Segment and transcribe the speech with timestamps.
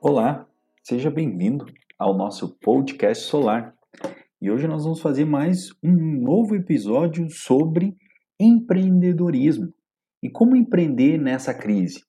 [0.00, 0.46] Olá,
[0.84, 1.66] seja bem-vindo
[1.98, 3.74] ao nosso podcast solar.
[4.40, 7.96] E hoje nós vamos fazer mais um novo episódio sobre
[8.38, 9.74] empreendedorismo
[10.22, 12.04] e como empreender nessa crise.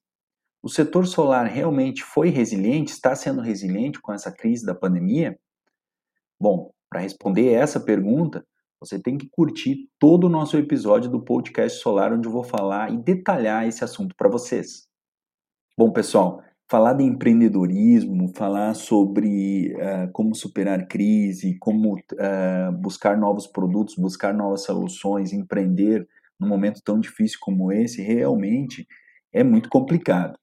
[0.62, 5.36] O setor solar realmente foi resiliente, está sendo resiliente com essa crise da pandemia?
[6.40, 8.46] Bom, para responder essa pergunta,
[8.80, 12.94] você tem que curtir todo o nosso episódio do podcast solar, onde eu vou falar
[12.94, 14.88] e detalhar esse assunto para vocês.
[15.76, 23.48] Bom, pessoal, falar de empreendedorismo, falar sobre uh, como superar crise, como uh, buscar novos
[23.48, 26.08] produtos, buscar novas soluções, empreender
[26.40, 28.88] num momento tão difícil como esse, realmente
[29.34, 30.38] é muito complicado.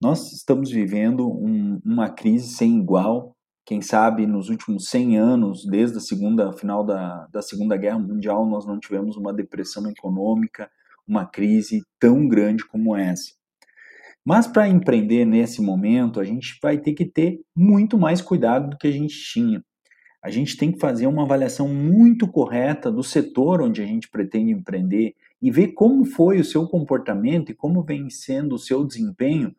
[0.00, 3.34] Nós estamos vivendo um, uma crise sem igual.
[3.64, 8.44] Quem sabe nos últimos 100 anos, desde a segunda final da, da Segunda Guerra Mundial,
[8.46, 10.70] nós não tivemos uma depressão econômica,
[11.06, 13.41] uma crise tão grande como essa.
[14.24, 18.76] Mas para empreender nesse momento, a gente vai ter que ter muito mais cuidado do
[18.76, 19.62] que a gente tinha.
[20.22, 24.52] A gente tem que fazer uma avaliação muito correta do setor onde a gente pretende
[24.52, 29.52] empreender e ver como foi o seu comportamento e como vem sendo o seu desempenho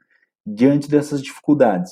[0.48, 1.92] diante dessas dificuldades.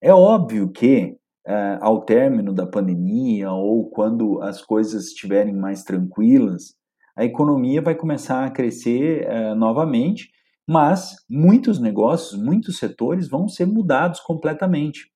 [0.00, 6.74] É óbvio que uh, ao término da pandemia ou quando as coisas estiverem mais tranquilas,
[7.14, 10.30] a economia vai começar a crescer uh, novamente
[10.68, 15.10] mas muitos negócios, muitos setores vão ser mudados completamente.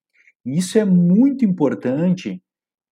[0.46, 2.42] E isso é muito importante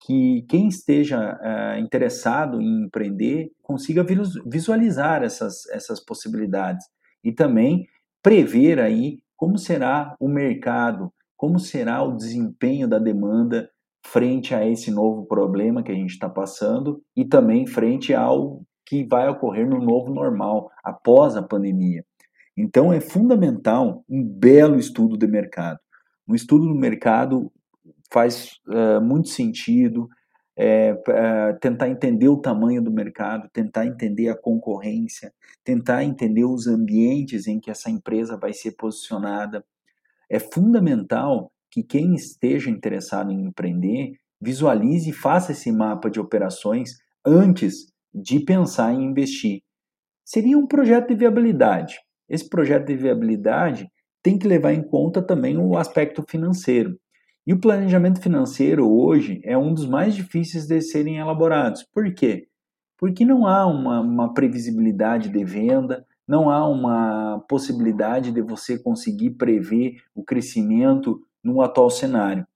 [0.05, 4.05] que quem esteja uh, interessado em empreender consiga
[4.47, 6.87] visualizar essas, essas possibilidades
[7.25, 7.87] e também
[8.23, 13.71] prever aí como será o mercado, como será o desempenho da demanda
[14.05, 19.03] frente a esse novo problema que a gente está passando e também frente ao que
[19.05, 22.05] vai ocorrer no novo normal após a pandemia.
[22.61, 25.79] Então é fundamental um belo estudo de mercado.
[26.29, 27.51] Um estudo do mercado
[28.13, 30.09] faz uh, muito sentido
[30.59, 35.33] é, é, tentar entender o tamanho do mercado, tentar entender a concorrência,
[35.65, 39.65] tentar entender os ambientes em que essa empresa vai ser posicionada.
[40.29, 46.99] É fundamental que quem esteja interessado em empreender visualize e faça esse mapa de operações
[47.25, 49.63] antes de pensar em investir.
[50.27, 51.97] Seria um projeto de viabilidade.
[52.31, 53.91] Esse projeto de viabilidade
[54.23, 56.97] tem que levar em conta também o aspecto financeiro.
[57.47, 61.83] E o planejamento financeiro hoje é um dos mais difíceis de serem elaborados.
[61.93, 62.47] Por quê?
[62.97, 69.31] Porque não há uma, uma previsibilidade de venda, não há uma possibilidade de você conseguir
[69.31, 72.47] prever o crescimento no atual cenário.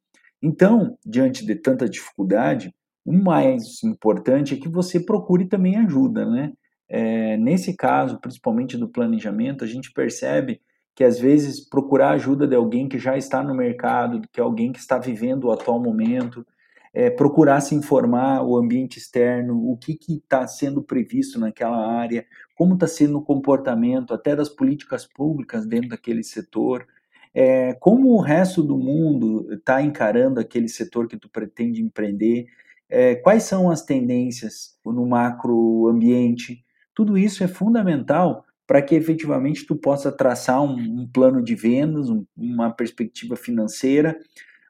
[0.41, 2.72] Então, diante de tanta dificuldade,
[3.04, 6.52] o mais importante é que você procure também ajuda, né?
[6.97, 10.60] É, nesse caso, principalmente do planejamento, a gente percebe
[10.94, 14.71] que às vezes procurar ajuda de alguém que já está no mercado, que é alguém
[14.71, 16.47] que está vivendo o atual momento,
[16.93, 22.75] é, procurar se informar o ambiente externo, o que está sendo previsto naquela área, como
[22.75, 26.87] está sendo o comportamento até das políticas públicas dentro daquele setor,
[27.34, 32.47] é, como o resto do mundo está encarando aquele setor que tu pretende empreender,
[32.88, 39.66] é, quais são as tendências no macro ambiente, tudo isso é fundamental para que efetivamente
[39.66, 44.19] tu possa traçar um, um plano de vendas, um, uma perspectiva financeira,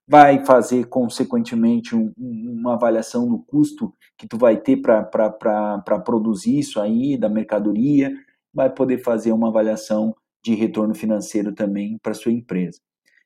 [0.07, 6.81] vai fazer consequentemente um, uma avaliação do custo que tu vai ter para produzir isso
[6.81, 8.13] aí, da mercadoria,
[8.53, 12.81] vai poder fazer uma avaliação de retorno financeiro também para sua empresa.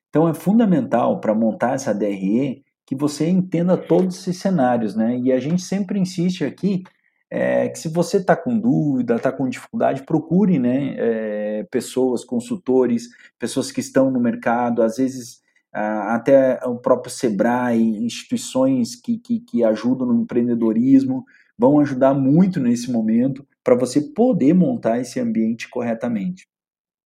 [0.09, 5.19] Então é fundamental para montar essa DRE que você entenda todos esses cenários, né?
[5.19, 6.83] E a gente sempre insiste aqui
[7.31, 13.09] é, que se você está com dúvida, está com dificuldade, procure né, é, pessoas, consultores,
[13.37, 15.39] pessoas que estão no mercado, às vezes
[15.71, 21.23] até o próprio Sebrae, instituições que, que, que ajudam no empreendedorismo,
[21.57, 26.47] vão ajudar muito nesse momento para você poder montar esse ambiente corretamente.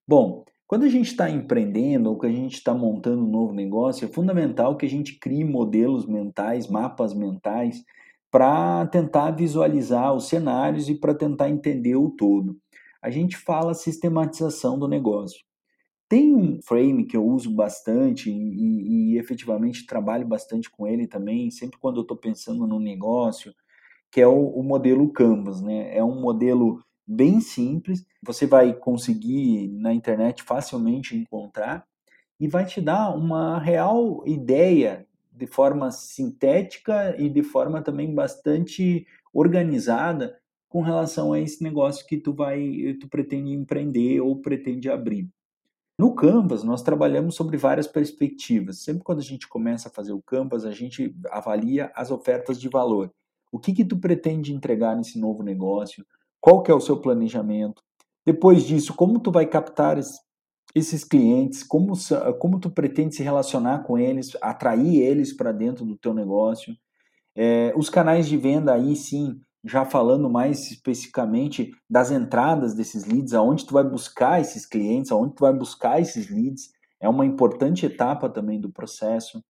[0.06, 4.04] Bom, quando a gente está empreendendo ou que a gente está montando um novo negócio,
[4.04, 7.82] é fundamental que a gente crie modelos mentais, mapas mentais,
[8.30, 12.56] para tentar visualizar os cenários e para tentar entender o todo.
[13.02, 15.40] A gente fala sistematização do negócio.
[16.08, 21.50] Tem um frame que eu uso bastante e, e efetivamente trabalho bastante com ele também,
[21.50, 23.54] sempre quando eu estou pensando no negócio,
[24.10, 25.62] que é o, o modelo Canvas.
[25.62, 25.96] Né?
[25.96, 31.84] É um modelo bem simples, você vai conseguir na internet facilmente encontrar
[32.38, 35.06] e vai te dar uma real ideia
[35.40, 40.38] de forma sintética e de forma também bastante organizada
[40.68, 45.26] com relação a esse negócio que tu vai, tu pretende empreender ou pretende abrir.
[45.98, 48.82] No Canvas, nós trabalhamos sobre várias perspectivas.
[48.82, 52.68] Sempre quando a gente começa a fazer o Canvas, a gente avalia as ofertas de
[52.68, 53.10] valor.
[53.50, 56.06] O que que tu pretende entregar nesse novo negócio?
[56.38, 57.82] Qual que é o seu planejamento?
[58.24, 59.98] Depois disso, como tu vai captar
[60.74, 61.62] esses clientes?
[61.62, 61.92] Como,
[62.38, 66.74] como tu pretende se relacionar com eles, atrair eles para dentro do teu negócio?
[67.36, 73.34] É, os canais de venda aí sim, já falando mais especificamente das entradas desses leads,
[73.34, 76.70] aonde tu vai buscar esses clientes, aonde tu vai buscar esses leads,
[77.00, 79.42] é uma importante etapa também do processo.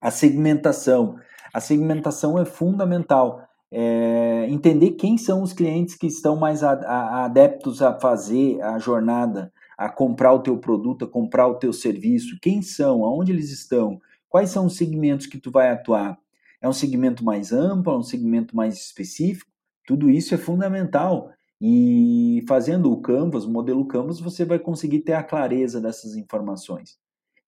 [0.00, 1.16] A segmentação.
[1.54, 3.42] A segmentação é fundamental.
[3.70, 9.88] É, entender quem são os clientes que estão mais adeptos a fazer a jornada, a
[9.88, 14.50] comprar o teu produto, a comprar o teu serviço, quem são, aonde eles estão, quais
[14.50, 16.18] são os segmentos que tu vai atuar.
[16.60, 19.50] É um segmento mais amplo, é um segmento mais específico?
[19.86, 21.30] Tudo isso é fundamental.
[21.60, 26.98] E fazendo o Canvas, o modelo Canvas, você vai conseguir ter a clareza dessas informações.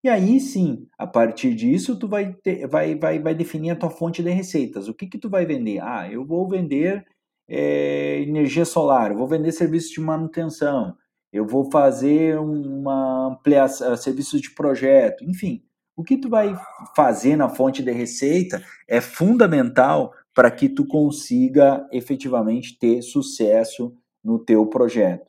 [0.02, 3.90] E aí sim, a partir disso, tu vai, ter, vai, vai, vai definir a tua
[3.90, 4.88] fonte de receitas.
[4.88, 5.80] O que, que tu vai vender?
[5.80, 7.04] Ah, eu vou vender
[7.48, 10.96] é, energia solar, vou vender serviços de manutenção,
[11.32, 15.62] eu vou fazer uma ampliação, serviços de projeto, enfim.
[15.96, 16.56] O que tu vai
[16.94, 23.92] fazer na fonte de receita é fundamental para que tu consiga efetivamente ter sucesso
[24.22, 25.26] no teu projeto.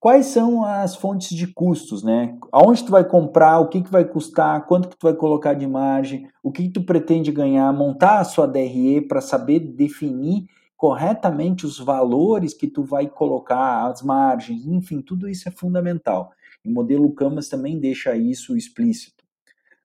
[0.00, 2.36] Quais são as fontes de custos, né?
[2.52, 5.66] Aonde tu vai comprar, o que, que vai custar, quanto que tu vai colocar de
[5.66, 10.46] margem, o que, que tu pretende ganhar, montar a sua DRE para saber definir
[10.78, 16.30] corretamente os valores que tu vai colocar, as margens, enfim, tudo isso é fundamental.
[16.64, 19.24] E o modelo Canvas também deixa isso explícito.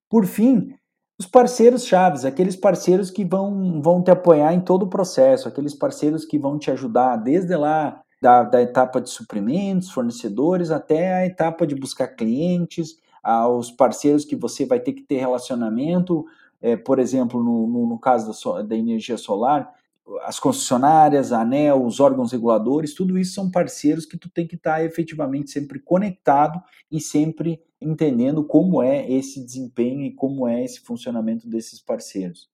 [0.08, 0.76] Por fim,
[1.20, 5.74] os parceiros chaves, aqueles parceiros que vão, vão te apoiar em todo o processo, aqueles
[5.74, 11.26] parceiros que vão te ajudar desde lá da, da etapa de suprimentos, fornecedores, até a
[11.26, 16.24] etapa de buscar clientes, aos parceiros que você vai ter que ter relacionamento,
[16.62, 19.74] é, por exemplo, no, no, no caso da, da, energia solar,
[20.22, 24.56] as concessionárias, a ANEL, os órgãos reguladores, tudo isso são parceiros que tu tem que
[24.56, 26.62] estar efetivamente sempre conectado
[26.92, 32.54] e sempre entendendo como é esse desempenho e como é esse funcionamento desses parceiros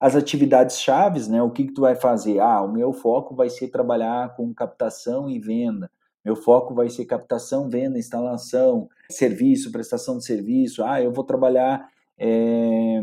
[0.00, 1.42] as atividades chaves, né?
[1.42, 2.40] O que, que tu vai fazer?
[2.40, 5.90] Ah, o meu foco vai ser trabalhar com captação e venda.
[6.24, 10.82] Meu foco vai ser captação, venda, instalação, serviço, prestação de serviço.
[10.82, 11.86] Ah, eu vou trabalhar
[12.20, 13.00] é,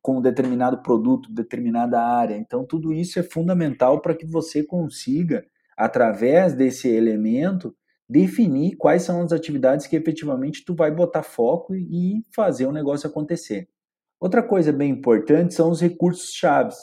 [0.00, 2.36] com um determinado produto, determinada área.
[2.36, 5.44] Então, tudo isso é fundamental para que você consiga,
[5.76, 7.74] através desse elemento,
[8.08, 13.08] definir quais são as atividades que efetivamente tu vai botar foco e fazer o negócio
[13.08, 13.68] acontecer.
[14.18, 16.76] Outra coisa bem importante são os recursos chaves.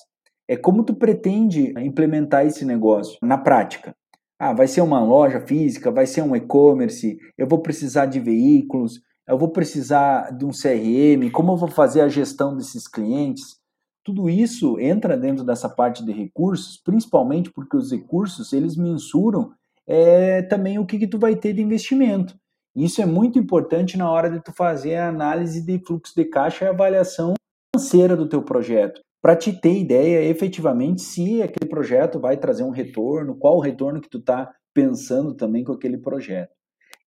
[0.47, 3.95] É como tu pretende implementar esse negócio na prática.
[4.37, 8.99] Ah, vai ser uma loja física, vai ser um e-commerce, eu vou precisar de veículos,
[9.27, 13.57] eu vou precisar de um CRM, como eu vou fazer a gestão desses clientes?
[14.03, 19.53] Tudo isso entra dentro dessa parte de recursos, principalmente porque os recursos eles mensuram
[19.87, 22.35] é, também o que, que tu vai ter de investimento.
[22.75, 26.65] Isso é muito importante na hora de tu fazer a análise de fluxo de caixa
[26.65, 27.33] e avaliação
[27.73, 32.71] financeira do teu projeto, para te ter ideia efetivamente se aquele projeto vai trazer um
[32.71, 36.51] retorno, qual o retorno que tu está pensando também com aquele projeto.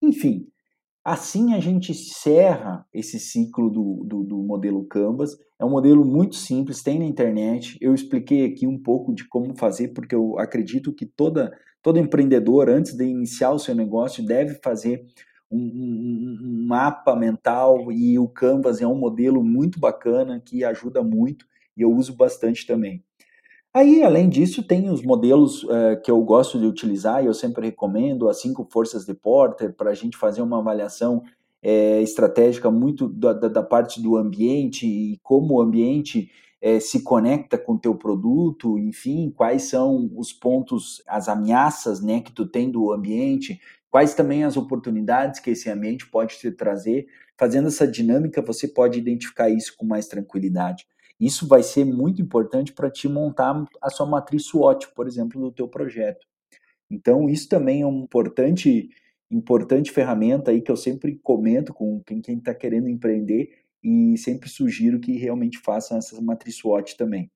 [0.01, 0.47] Enfim,
[1.07, 5.39] assim a gente encerra esse ciclo do, do, do modelo Canvas.
[5.57, 7.79] É um modelo muito simples, tem na internet.
[7.81, 12.69] Eu expliquei aqui um pouco de como fazer, porque eu acredito que toda, todo empreendedor,
[12.69, 15.07] antes de iniciar o seu negócio, deve fazer
[15.49, 21.05] um, um, um, mapa mental e o Canvas é um modelo muito bacana que ajuda
[21.05, 21.47] muito
[21.77, 23.05] e eu uso bastante também.
[23.77, 27.67] Aí, além disso, tem os modelos uh, que eu gosto de utilizar e eu sempre
[27.67, 31.23] recomendo, as cinco forças de Porter, para a gente fazer uma avaliação
[31.63, 37.59] é, estratégica muito da, da, parte do ambiente e como o ambiente é, se conecta
[37.59, 42.71] com o teu produto, enfim, quais são os pontos, as ameaças né, que tu tem
[42.71, 47.09] do ambiente, quais também as oportunidades que esse ambiente pode te trazer.
[47.37, 50.87] Fazendo essa dinâmica, você pode identificar isso com mais tranquilidade.
[51.19, 55.51] Isso vai ser muito importante para te montar a sua matriz SWOT, por exemplo, do
[55.51, 56.27] teu projeto.
[56.91, 58.91] Então, isso também é uma importante,
[59.31, 63.51] importante ferramenta aí que eu sempre comento com quem está querendo empreender
[63.83, 67.31] e sempre sugiro que realmente façam essa matriz SWOT também.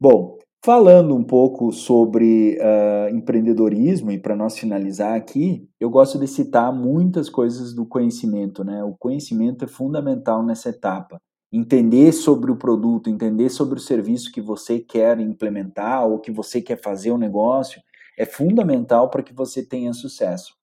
[0.00, 6.26] Bom, Falando um pouco sobre uh, empreendedorismo, e para nós finalizar aqui, eu gosto de
[6.26, 8.64] citar muitas coisas do conhecimento.
[8.64, 8.82] Né?
[8.82, 11.22] O conhecimento é fundamental nessa etapa.
[11.56, 16.60] Entender sobre o produto, entender sobre o serviço que você quer implementar ou que você
[16.60, 17.80] quer fazer o negócio,
[18.18, 20.54] é fundamental para que você tenha sucesso.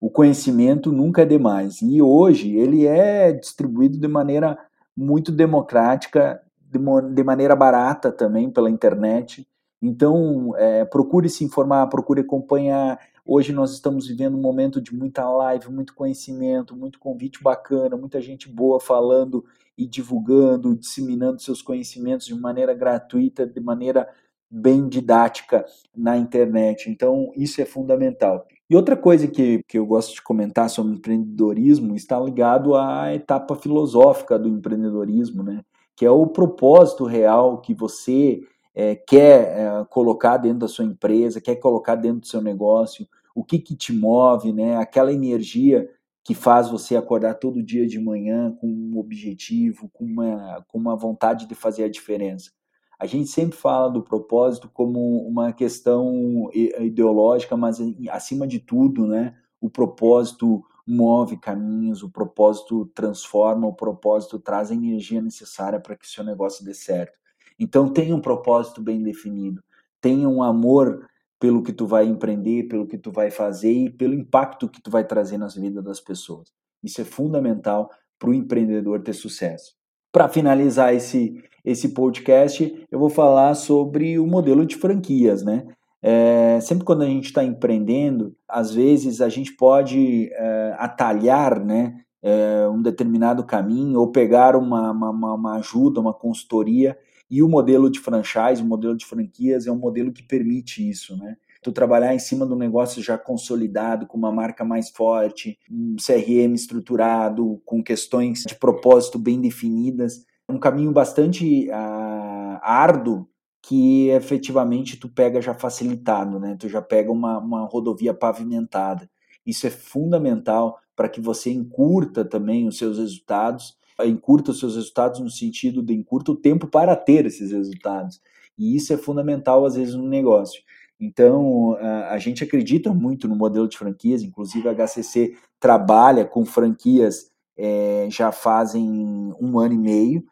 [0.00, 1.82] o conhecimento nunca é demais.
[1.82, 4.58] E hoje ele é distribuído de maneira
[4.96, 9.46] muito democrática, de, maneira barata também pela internet.
[9.82, 12.98] Então, é, procure se informar, procure acompanhar.
[13.26, 18.22] Hoje nós estamos vivendo um momento de muita live, muito conhecimento, muito convite bacana, muita
[18.22, 19.44] gente boa falando
[19.80, 24.06] e divulgando, disseminando seus conhecimentos de maneira gratuita, de maneira
[24.50, 25.64] bem didática
[25.96, 26.90] na internet.
[26.90, 28.46] Então, isso é fundamental.
[28.68, 33.56] E outra coisa que, que eu gosto de comentar sobre empreendedorismo está ligado à etapa
[33.56, 35.62] filosófica do empreendedorismo, né?
[35.96, 38.42] que é o propósito real que você
[38.74, 43.42] é, quer é, colocar dentro da sua empresa, quer colocar dentro do seu negócio, o
[43.42, 44.76] que, que te move, né?
[44.76, 45.88] aquela energia
[46.30, 50.94] que faz você acordar todo dia de manhã com um objetivo, com uma, com uma
[50.94, 52.52] vontade de fazer a diferença.
[53.00, 57.78] A gente sempre fala do propósito como uma questão ideológica, mas
[58.10, 64.74] acima de tudo, né, o propósito move caminhos, o propósito transforma, o propósito traz a
[64.74, 67.18] energia necessária para que seu negócio dê certo.
[67.58, 69.64] Então tenha um propósito bem definido,
[70.00, 71.09] tenha um amor
[71.40, 74.90] pelo que tu vai empreender, pelo que tu vai fazer e pelo impacto que tu
[74.90, 76.52] vai trazer nas vidas das pessoas.
[76.84, 79.72] Isso é fundamental para o empreendedor ter sucesso.
[80.12, 85.66] Para finalizar esse, esse podcast, eu vou falar sobre o modelo de franquias, né?
[86.02, 92.00] É, sempre quando a gente está empreendendo, às vezes a gente pode é, atalhar né,
[92.22, 96.96] é, um determinado caminho ou pegar uma, uma, uma, ajuda, uma consultoria,
[97.30, 101.16] e o modelo de franchise, o modelo de franquias é um modelo que permite isso,
[101.16, 101.36] né?
[101.62, 106.54] tu trabalhar em cima do negócio já consolidado, com uma marca mais forte, um CRM
[106.54, 113.28] estruturado, com questões de propósito bem definidas, um caminho bastante uh, árduo
[113.62, 116.56] que efetivamente tu pega já facilitado, né?
[116.58, 119.08] Tu já pega uma, uma rodovia pavimentada.
[119.44, 123.76] Isso é fundamental para que você encurta também os seus resultados,
[124.06, 128.20] encurta os seus resultados no sentido de encurta o tempo para ter esses resultados.
[128.58, 130.62] E isso é fundamental às vezes no negócio.
[131.00, 131.78] Então,
[132.10, 138.06] a, gente acredita muito no modelo de franquias, inclusive a HCC trabalha com franquias é,
[138.10, 140.24] já fazem um ano e meio.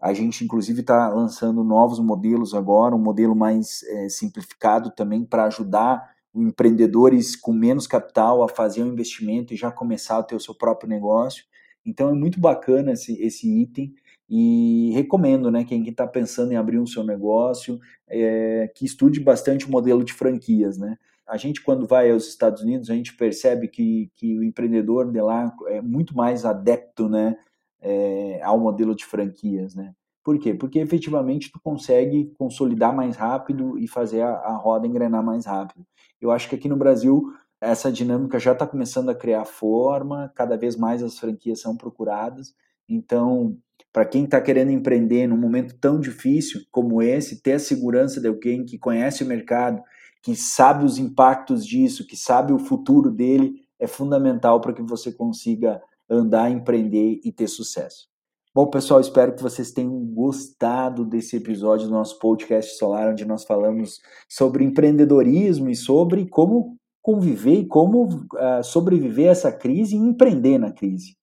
[0.00, 5.44] A gente, inclusive, está lançando novos modelos agora, um modelo mais é, simplificado também para
[5.44, 10.40] ajudar empreendedores com menos capital a fazer um investimento e já começar a ter o
[10.40, 11.44] seu próprio negócio.
[11.86, 13.94] Então, é muito bacana esse, esse item.
[14.28, 17.78] E recomendo, né, quem está pensando em abrir um seu negócio,
[18.08, 20.98] é, que estude bastante o modelo de franquias, né?
[21.26, 25.20] A gente, quando vai aos Estados Unidos, a gente percebe que, que o empreendedor de
[25.20, 27.36] lá é muito mais adepto, né,
[27.80, 29.92] é, ao modelo de franquias, né?
[30.24, 30.54] Por quê?
[30.54, 35.86] Porque efetivamente tu consegue consolidar mais rápido e fazer a, a roda engrenar mais rápido.
[36.20, 37.32] Eu acho que aqui no Brasil
[37.66, 42.54] essa dinâmica já está começando a criar forma, cada vez mais as franquias são procuradas.
[42.88, 43.58] Então,
[43.92, 48.28] para quem está querendo empreender num momento tão difícil como esse, ter a segurança de
[48.28, 49.82] alguém que conhece o mercado,
[50.22, 55.12] que sabe os impactos disso, que sabe o futuro dele, é fundamental para que você
[55.12, 58.08] consiga andar, empreender e ter sucesso.
[58.54, 63.44] Bom, pessoal, espero que vocês tenham gostado desse episódio do nosso podcast Solar, onde nós
[63.44, 69.98] falamos sobre empreendedorismo e sobre como conviver e como uh, sobreviver a essa crise e
[69.98, 71.16] empreender na crise.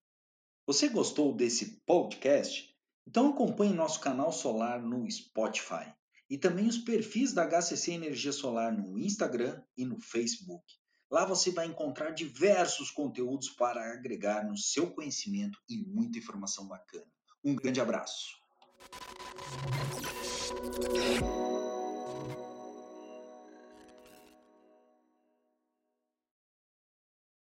[0.65, 2.73] Você gostou desse podcast?
[3.05, 5.93] Então acompanhe nosso canal solar no Spotify
[6.29, 10.63] e também os perfis da HCC Energia Solar no Instagram e no Facebook.
[11.11, 17.11] Lá você vai encontrar diversos conteúdos para agregar no seu conhecimento e muita informação bacana.
[17.43, 18.41] Um grande abraço.